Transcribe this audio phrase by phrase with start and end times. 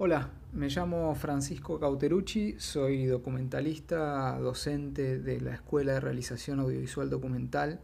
[0.00, 7.80] Hola, me llamo Francisco Cauterucci, soy documentalista, docente de la Escuela de Realización Audiovisual Documental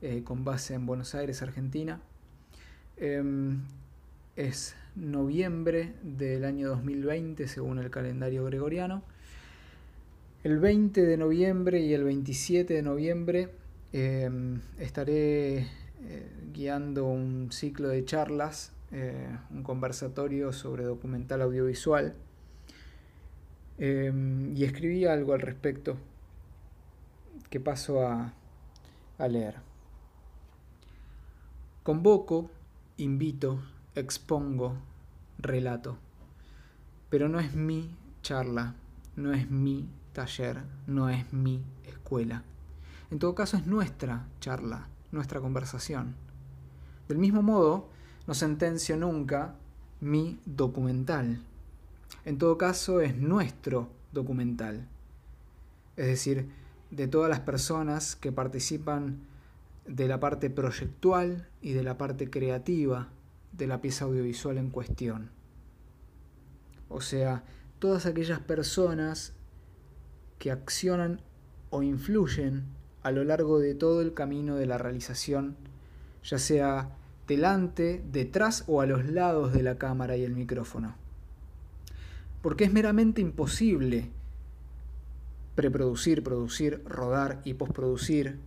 [0.00, 2.00] eh, con base en Buenos Aires, Argentina.
[2.96, 3.62] Em,
[4.36, 9.02] es noviembre del año 2020 según el calendario gregoriano.
[10.44, 13.50] El 20 de noviembre y el 27 de noviembre
[13.92, 15.66] em, estaré eh,
[16.52, 22.14] guiando un ciclo de charlas eh, un conversatorio sobre documental audiovisual
[23.76, 25.98] em, y escribí algo al respecto
[27.50, 28.32] que paso a
[29.28, 29.56] leer.
[31.82, 32.50] Convoco,
[32.96, 33.60] invito,
[33.96, 34.76] expongo,
[35.38, 35.98] relato,
[37.10, 38.74] pero no es mi charla,
[39.16, 42.42] no es mi taller, no es mi escuela.
[43.10, 46.14] En todo caso es nuestra charla, nuestra conversación.
[47.06, 47.90] Del mismo modo,
[48.26, 49.54] no sentencio nunca
[50.00, 51.40] mi documental.
[52.24, 54.86] En todo caso, es nuestro documental.
[55.96, 56.48] Es decir,
[56.90, 59.20] de todas las personas que participan
[59.86, 63.08] de la parte proyectual y de la parte creativa
[63.52, 65.30] de la pieza audiovisual en cuestión.
[66.88, 67.44] O sea,
[67.78, 69.32] todas aquellas personas
[70.38, 71.20] que accionan
[71.70, 72.64] o influyen
[73.02, 75.56] a lo largo de todo el camino de la realización,
[76.22, 80.94] ya sea delante, detrás o a los lados de la cámara y el micrófono.
[82.42, 84.10] Porque es meramente imposible
[85.54, 88.38] preproducir, producir, rodar y postproducir,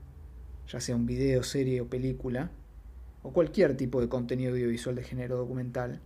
[0.68, 2.52] ya sea un video, serie o película,
[3.24, 6.02] o cualquier tipo de contenido audiovisual de género documental,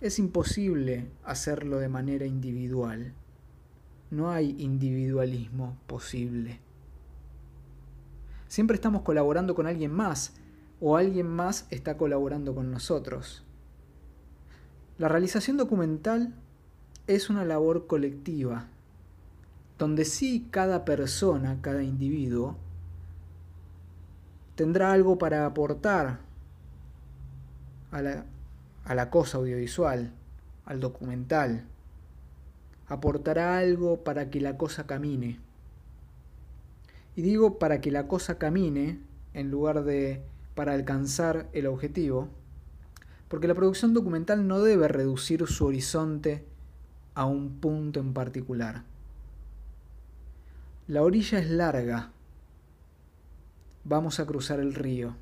[0.00, 3.12] es imposible hacerlo de manera individual.
[4.10, 6.58] No hay individualismo posible.
[8.48, 10.34] Siempre estamos colaborando con alguien más,
[10.80, 13.44] o alguien más está colaborando con nosotros.
[14.98, 16.34] La realización documental
[17.06, 18.66] es una labor colectiva,
[19.78, 22.56] donde sí cada persona, cada individuo,
[24.54, 26.20] tendrá algo para aportar
[27.90, 28.24] a la,
[28.84, 30.12] a la cosa audiovisual,
[30.66, 31.64] al documental.
[32.86, 35.40] Aportará algo para que la cosa camine.
[37.16, 39.00] Y digo para que la cosa camine
[39.34, 40.22] en lugar de
[40.60, 42.28] para alcanzar el objetivo,
[43.28, 46.44] porque la producción documental no debe reducir su horizonte
[47.14, 48.82] a un punto en particular.
[50.86, 52.10] La orilla es larga,
[53.84, 55.16] vamos a cruzar el río,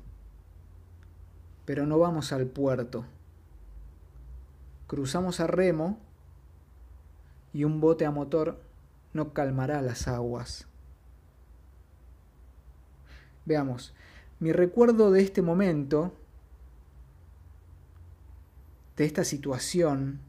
[1.63, 3.05] pero no vamos al puerto.
[4.87, 6.01] Cruzamos a remo
[7.53, 8.59] y un bote a motor
[9.13, 10.67] no calmará las aguas.
[13.45, 13.93] Veamos,
[14.39, 16.13] mi recuerdo de este momento,
[18.95, 20.19] de esta situación,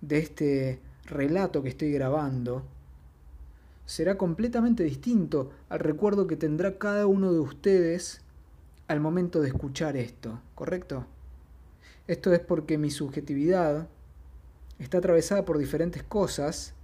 [0.00, 2.64] de este relato que estoy grabando,
[3.86, 8.20] será completamente distinto al recuerdo que tendrá cada uno de ustedes
[8.88, 11.06] al momento de escuchar esto, ¿correcto?
[12.06, 13.88] Esto es porque mi subjetividad
[14.78, 16.74] está atravesada por diferentes cosas,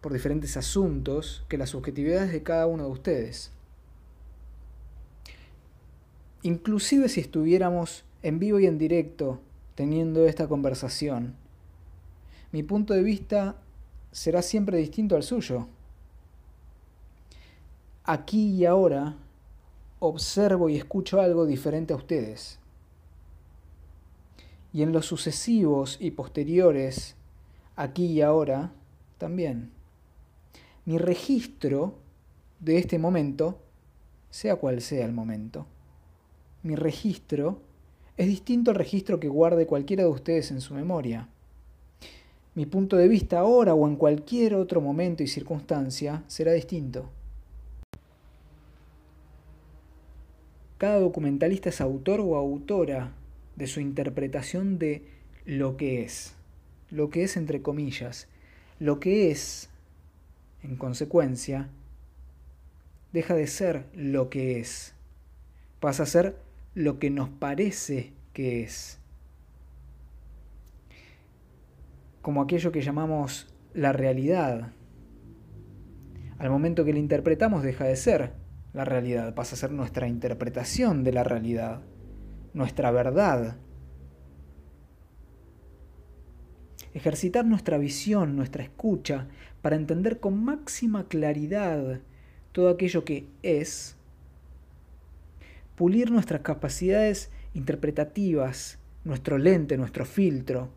[0.00, 3.53] por diferentes asuntos, que las subjetividades de cada uno de ustedes.
[6.44, 9.40] Inclusive si estuviéramos en vivo y en directo
[9.74, 11.36] teniendo esta conversación,
[12.52, 13.56] mi punto de vista
[14.12, 15.68] será siempre distinto al suyo.
[18.04, 19.16] Aquí y ahora
[20.00, 22.58] observo y escucho algo diferente a ustedes.
[24.74, 27.16] Y en los sucesivos y posteriores,
[27.74, 28.70] aquí y ahora,
[29.16, 29.70] también.
[30.84, 31.94] Mi registro
[32.60, 33.62] de este momento,
[34.28, 35.66] sea cual sea el momento,
[36.64, 37.60] mi registro
[38.16, 41.28] es distinto al registro que guarde cualquiera de ustedes en su memoria.
[42.54, 47.10] Mi punto de vista ahora o en cualquier otro momento y circunstancia será distinto.
[50.78, 53.12] Cada documentalista es autor o autora
[53.56, 55.06] de su interpretación de
[55.44, 56.34] lo que es,
[56.90, 58.26] lo que es entre comillas,
[58.78, 59.68] lo que es,
[60.62, 61.68] en consecuencia,
[63.12, 64.94] deja de ser lo que es,
[65.78, 66.36] pasa a ser
[66.74, 68.98] lo que nos parece que es.
[72.20, 74.72] Como aquello que llamamos la realidad.
[76.38, 78.32] Al momento que la interpretamos deja de ser
[78.72, 81.82] la realidad, pasa a ser nuestra interpretación de la realidad,
[82.54, 83.56] nuestra verdad.
[86.92, 89.28] Ejercitar nuestra visión, nuestra escucha,
[89.62, 92.00] para entender con máxima claridad
[92.52, 93.96] todo aquello que es
[95.76, 100.70] pulir nuestras capacidades interpretativas nuestro lente, nuestro filtro.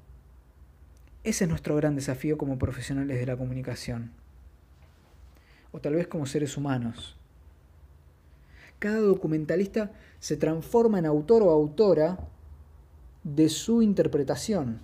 [1.23, 4.11] Ese es nuestro gran desafío como profesionales de la comunicación.
[5.71, 7.17] O tal vez como seres humanos.
[8.79, 12.19] Cada documentalista se transforma en autor o autora
[13.23, 14.81] de su interpretación.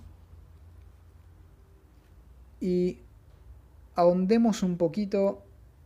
[2.60, 2.98] Y
[3.94, 5.43] ahondemos un poquito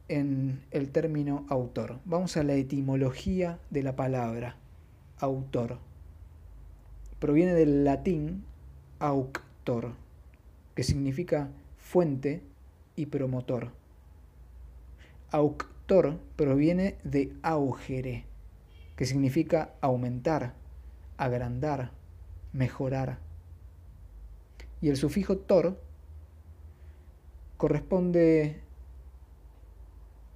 [0.09, 2.01] en el término autor.
[2.05, 4.57] Vamos a la etimología de la palabra
[5.19, 5.79] autor.
[7.19, 8.45] Proviene del latín
[8.99, 9.93] auctor,
[10.75, 12.43] que significa fuente
[12.97, 13.73] y promotor.
[15.31, 18.25] Auctor proviene de augere,
[18.97, 20.55] que significa aumentar,
[21.17, 21.93] agrandar,
[22.53, 23.19] mejorar.
[24.81, 25.81] Y el sufijo tor
[27.57, 28.61] corresponde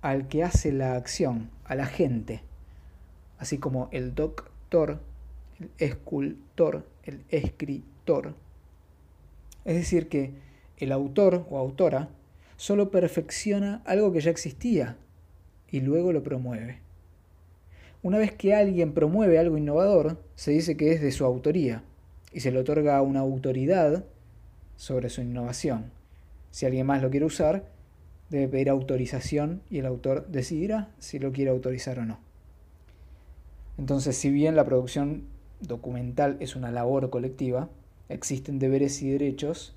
[0.02, 2.42] al que hace la acción, a la gente,
[3.38, 5.00] así como el doctor,
[5.58, 8.34] el escultor, el escritor.
[9.64, 10.32] Es decir, que
[10.76, 12.08] el autor o autora
[12.56, 14.96] solo perfecciona algo que ya existía
[15.70, 16.80] y luego lo promueve.
[18.02, 21.84] Una vez que alguien promueve algo innovador, se dice que es de su autoría
[22.32, 24.04] y se le otorga una autoridad
[24.76, 25.92] sobre su innovación.
[26.50, 27.64] Si alguien más lo quiere usar,
[28.32, 32.18] debe pedir autorización y el autor decidirá si lo quiere autorizar o no.
[33.78, 35.24] Entonces, si bien la producción
[35.60, 37.68] documental es una labor colectiva,
[38.08, 39.74] existen deberes y derechos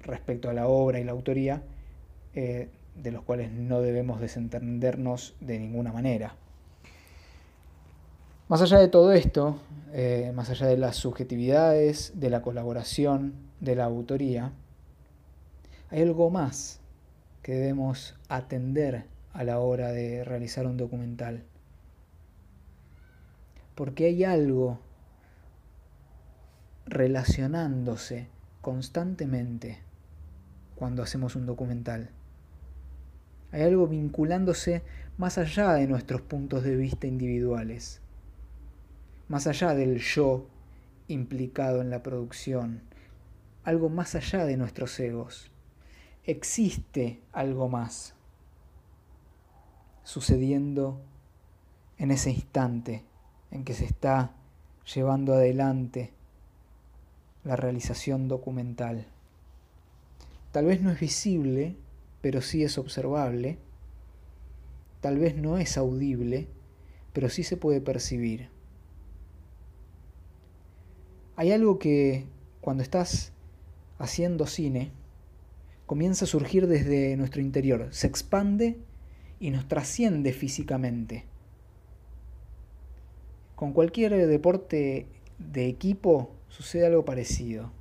[0.00, 1.62] respecto a la obra y la autoría
[2.34, 6.34] eh, de los cuales no debemos desentendernos de ninguna manera.
[8.48, 9.60] Más allá de todo esto,
[9.92, 14.52] eh, más allá de las subjetividades, de la colaboración, de la autoría,
[15.90, 16.80] hay algo más
[17.48, 21.44] que debemos atender a la hora de realizar un documental.
[23.74, 24.80] Porque hay algo
[26.84, 28.28] relacionándose
[28.60, 29.78] constantemente
[30.74, 32.10] cuando hacemos un documental.
[33.50, 34.82] Hay algo vinculándose
[35.16, 38.02] más allá de nuestros puntos de vista individuales,
[39.28, 40.50] más allá del yo
[41.06, 42.82] implicado en la producción,
[43.64, 45.50] algo más allá de nuestros egos
[46.28, 48.14] existe algo más
[50.04, 51.00] sucediendo
[51.96, 53.02] en ese instante
[53.50, 54.34] en que se está
[54.94, 56.12] llevando adelante
[57.44, 59.06] la realización documental.
[60.52, 61.76] Tal vez no es visible,
[62.20, 63.56] pero sí es observable.
[65.00, 66.46] Tal vez no es audible,
[67.14, 68.50] pero sí se puede percibir.
[71.36, 72.26] Hay algo que
[72.60, 73.32] cuando estás
[73.98, 74.92] haciendo cine,
[75.88, 78.76] comienza a surgir desde nuestro interior, se expande
[79.40, 81.24] y nos trasciende físicamente.
[83.56, 85.06] Con cualquier deporte
[85.38, 87.72] de equipo sucede algo parecido.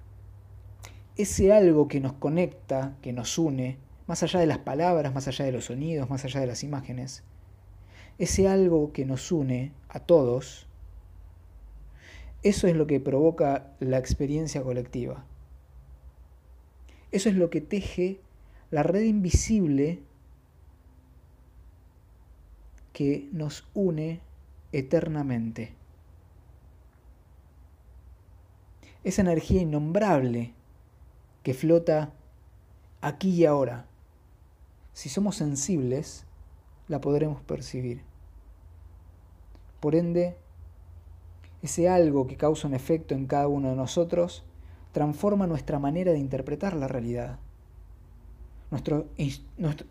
[1.18, 3.77] Ese algo que nos conecta, que nos une,
[4.07, 7.24] más allá de las palabras, más allá de los sonidos, más allá de las imágenes,
[8.19, 10.65] ese algo que nos une a todos,
[12.42, 15.25] eso es lo que provoca la experiencia colectiva.
[17.18, 18.22] Eso es lo que teje
[18.69, 20.04] la red invisible
[22.94, 24.19] que nos une
[24.72, 25.74] eternamente.
[29.04, 30.54] Esa energía innombrable
[31.42, 32.14] que flota
[33.02, 33.88] aquí y ahora.
[34.94, 36.24] Si somos sensibles,
[36.88, 38.04] la podremos percibir.
[39.80, 40.38] Por ende,
[41.64, 44.44] ese algo que causa un efecto en cada uno de nosotros
[44.97, 47.37] transforma nuestra manera de interpretar la realidad.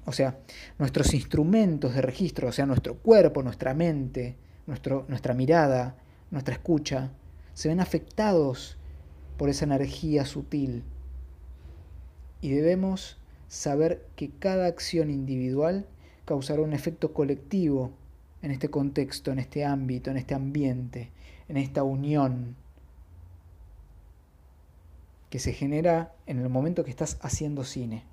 [0.05, 0.41] O sea,
[0.81, 4.35] nuestros instrumentos de registro, o sea, nuestro cuerpo, nuestra mente,
[4.67, 5.95] nuestro, nuestra mirada,
[6.33, 7.13] nuestra escucha,
[7.55, 8.79] se ven afectados
[9.37, 10.83] por esa energía sutil.
[12.41, 15.87] Y debemos saber que cada acción individual
[16.25, 17.93] causará un efecto colectivo
[18.43, 21.13] en este contexto, en este ámbito, en este ambiente,
[21.49, 22.57] en esta unión
[25.31, 28.05] que se genera en el momento que estás haciendo cine.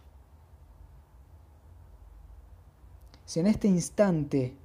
[3.25, 4.55] Si en este instante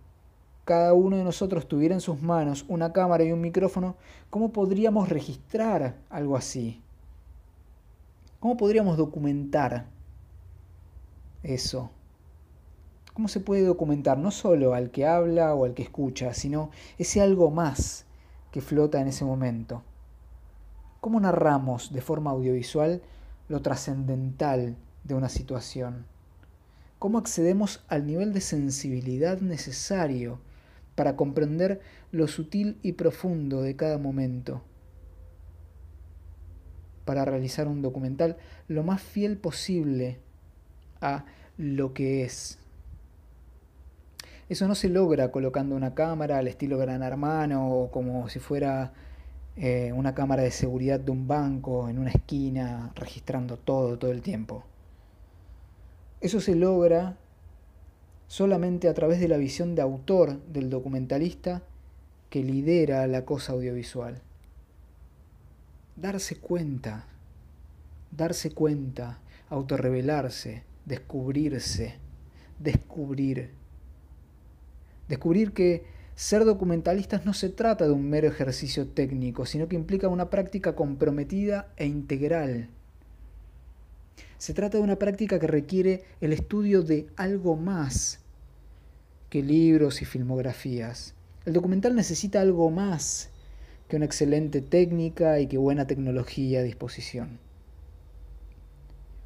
[0.64, 3.96] cada uno de nosotros tuviera en sus manos una cámara y un micrófono,
[4.28, 6.82] ¿cómo podríamos registrar algo así?
[8.38, 9.86] ¿Cómo podríamos documentar
[11.42, 11.90] eso?
[13.14, 17.20] ¿Cómo se puede documentar no solo al que habla o al que escucha, sino ese
[17.20, 18.04] algo más
[18.52, 19.82] que flota en ese momento?
[21.00, 23.02] ¿Cómo narramos de forma audiovisual
[23.48, 26.06] lo trascendental de una situación?
[26.98, 30.40] ¿Cómo accedemos al nivel de sensibilidad necesario
[30.94, 34.62] para comprender lo sutil y profundo de cada momento?
[37.08, 38.36] para realizar un documental
[38.68, 40.18] lo más fiel posible
[41.00, 41.24] a
[41.56, 42.58] lo que es.
[44.50, 48.92] Eso no se logra colocando una cámara al estilo Gran Hermano o como si fuera
[49.60, 54.22] eh, una cámara de seguridad de un banco en una esquina registrando todo todo el
[54.22, 54.62] tiempo.
[56.20, 57.16] Eso se logra
[58.28, 61.62] solamente a través de la visión de autor del documentalista
[62.30, 64.20] que lidera la cosa audiovisual.
[65.96, 67.06] Darse cuenta,
[68.10, 69.18] darse cuenta,
[69.50, 71.96] autorrevelarse, descubrirse,
[72.60, 73.50] descubrir.
[75.08, 80.08] Descubrir que ser documentalistas no se trata de un mero ejercicio técnico, sino que implica
[80.08, 82.70] una práctica comprometida e integral.
[84.36, 88.18] Se trata de una práctica que requiere el estudio de algo más
[89.30, 91.14] que libros y filmografías.
[91.46, 93.30] El documental necesita algo más
[93.86, 97.38] que una excelente técnica y que buena tecnología a disposición.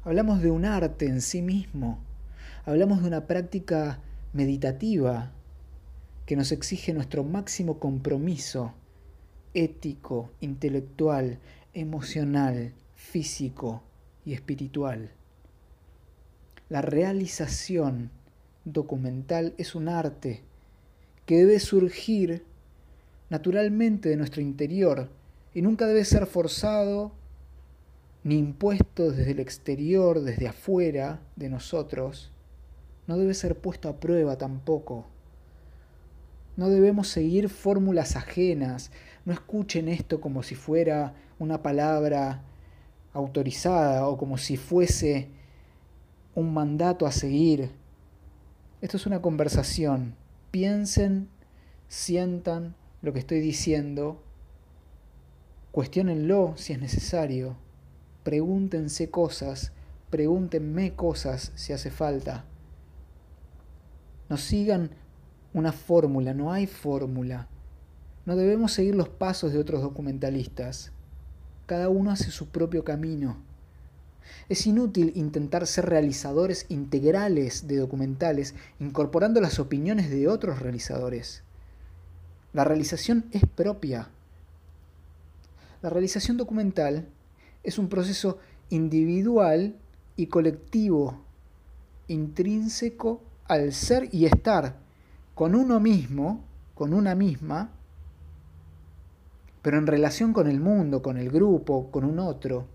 [0.03, 2.03] Hablamos de un arte en sí mismo,
[2.65, 3.99] hablamos de una práctica
[4.31, 5.31] meditativa
[6.25, 8.73] que nos exige nuestro máximo compromiso
[9.53, 11.39] ético, intelectual,
[11.73, 13.83] emocional, físico
[14.25, 15.11] y espiritual.
[16.69, 18.09] La realización
[18.65, 20.41] documental es un arte
[21.25, 22.43] que debe surgir
[23.29, 25.09] naturalmente de nuestro interior
[25.53, 27.11] y nunca debe ser forzado
[28.23, 32.31] ni impuesto desde el exterior, desde afuera de nosotros.
[33.05, 35.05] No debe ser puesto a prueba tampoco.
[36.55, 38.91] No debemos seguir fórmulas ajenas.
[39.25, 42.43] No escuchen esto como si fuera una palabra
[43.13, 45.29] autorizada o como si fuese
[46.35, 47.71] un mandato a seguir.
[48.81, 50.15] Esto es una conversación.
[50.51, 51.29] Piensen,
[51.87, 54.21] sientan lo que estoy diciendo,
[55.71, 57.57] cuestionenlo si es necesario,
[58.23, 59.73] pregúntense cosas,
[60.09, 62.45] pregúntenme cosas si hace falta.
[64.29, 64.91] No sigan
[65.53, 67.47] una fórmula, no hay fórmula.
[68.25, 70.91] No debemos seguir los pasos de otros documentalistas.
[71.65, 73.37] Cada uno hace su propio camino.
[74.49, 81.43] Es inútil intentar ser realizadores integrales de documentales incorporando las opiniones de otros realizadores.
[82.53, 84.09] La realización es propia.
[85.81, 87.07] La realización documental
[87.63, 89.75] es un proceso individual
[90.15, 91.21] y colectivo,
[92.07, 94.82] intrínseco al ser y estar
[95.35, 97.71] con uno mismo, con una misma,
[99.61, 102.67] pero en relación con el mundo, con el grupo, con un otro.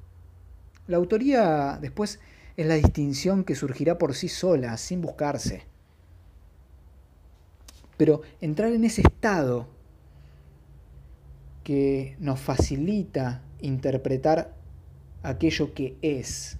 [0.86, 2.18] La autoría después
[2.56, 5.64] es la distinción que surgirá por sí sola, sin buscarse.
[7.96, 9.68] Pero entrar en ese estado
[11.62, 14.54] que nos facilita interpretar
[15.22, 16.58] aquello que es.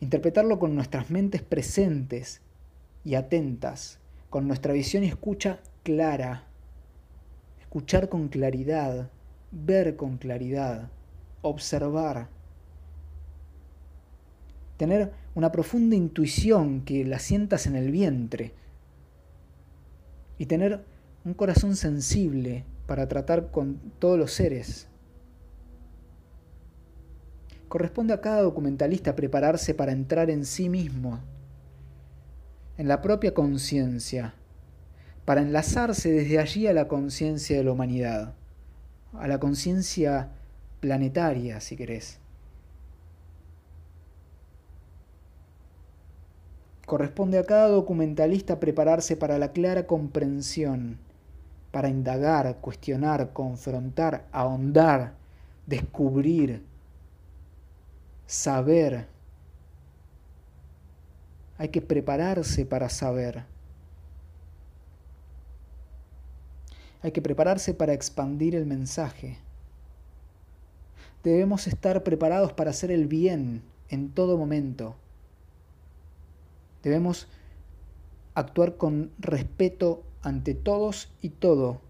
[0.00, 2.40] Interpretarlo con nuestras mentes presentes
[3.04, 3.98] y atentas,
[4.30, 6.44] con nuestra visión y escucha clara,
[7.60, 9.10] escuchar con claridad,
[9.50, 10.90] ver con claridad,
[11.42, 12.28] observar,
[14.76, 18.52] tener una profunda intuición que la sientas en el vientre.
[20.38, 20.84] Y tener
[21.24, 24.88] un corazón sensible para tratar con todos los seres.
[27.68, 31.20] Corresponde a cada documentalista prepararse para entrar en sí mismo,
[32.78, 34.34] en la propia conciencia,
[35.24, 38.34] para enlazarse desde allí a la conciencia de la humanidad
[39.18, 40.30] a la conciencia
[40.80, 42.18] planetaria, si querés.
[46.86, 50.98] Corresponde a cada documentalista prepararse para la clara comprensión,
[51.72, 55.14] para indagar, cuestionar, confrontar, ahondar,
[55.66, 56.62] descubrir,
[58.26, 59.06] saber.
[61.58, 63.44] Hay que prepararse para saber.
[67.02, 69.38] Hay que prepararse para expandir el mensaje.
[71.22, 74.96] Debemos estar preparados para hacer el bien en todo momento.
[76.82, 77.26] Debemos
[78.34, 81.80] actuar con respeto ante todos y todo,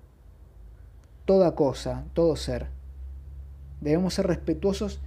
[1.24, 2.68] toda cosa, todo ser.
[3.80, 5.00] Debemos ser respetuosos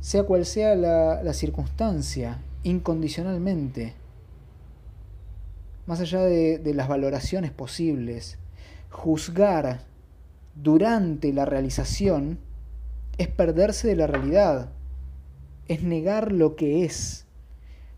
[0.00, 3.94] sea cual sea la, circunstancia, incondicionalmente,
[5.86, 8.38] más allá de las valoraciones posibles
[8.96, 9.80] juzgar
[10.54, 12.38] durante la realización
[13.18, 14.70] es perderse de la realidad,
[15.68, 17.26] es negar lo que es.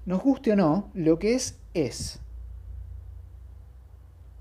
[0.06, 2.18] Nos guste o no, lo que es es.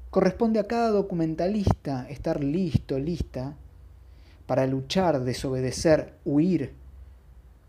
[0.10, 3.56] Corresponde a cada documentalista estar listo, lista,
[4.48, 6.74] para luchar, desobedecer, huir,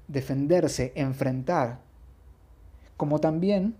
[0.08, 1.80] defenderse, enfrentar,
[2.96, 3.76] como también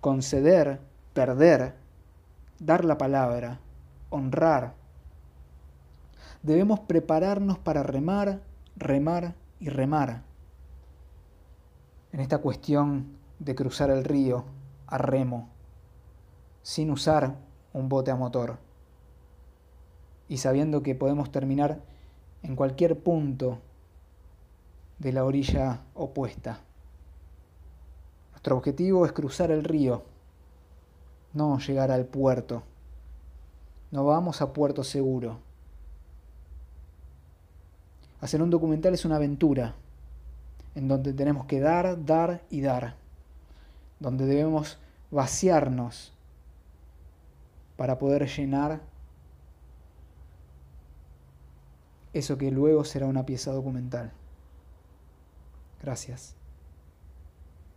[0.00, 0.80] conceder,
[1.14, 1.74] perder,
[2.58, 3.60] dar la palabra,
[4.10, 4.74] honrar.
[6.42, 8.40] Debemos prepararnos para remar,
[8.76, 10.22] remar y remar.
[12.12, 14.44] En esta cuestión de cruzar el río
[14.86, 15.48] a remo,
[16.62, 17.36] sin usar
[17.72, 18.58] un bote a motor,
[20.28, 21.80] y sabiendo que podemos terminar
[22.42, 23.58] en cualquier punto
[25.00, 26.60] de la orilla opuesta.
[28.30, 30.04] Nuestro objetivo es cruzar el río,
[31.32, 32.62] no llegar al puerto.
[33.90, 35.38] No vamos a puerto seguro.
[38.20, 39.74] Hacer un documental es una aventura,
[40.74, 42.94] en donde tenemos que dar, dar y dar,
[43.98, 44.78] donde debemos
[45.10, 46.12] vaciarnos
[47.76, 48.80] para poder llenar
[52.12, 54.12] eso que luego será una pieza documental.
[55.82, 56.39] Gracias.